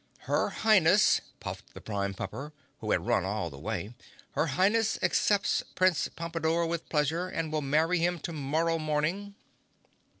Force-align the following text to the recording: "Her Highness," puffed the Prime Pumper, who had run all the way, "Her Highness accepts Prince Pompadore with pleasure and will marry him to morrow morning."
"Her 0.21 0.49
Highness," 0.49 1.21
puffed 1.39 1.75
the 1.75 1.79
Prime 1.79 2.15
Pumper, 2.15 2.53
who 2.79 2.89
had 2.89 3.05
run 3.05 3.23
all 3.23 3.51
the 3.51 3.59
way, 3.59 3.93
"Her 4.31 4.47
Highness 4.47 4.97
accepts 5.03 5.61
Prince 5.75 6.07
Pompadore 6.17 6.67
with 6.67 6.89
pleasure 6.89 7.27
and 7.29 7.51
will 7.51 7.61
marry 7.61 7.99
him 7.99 8.17
to 8.21 8.33
morrow 8.33 8.79
morning." 8.79 9.35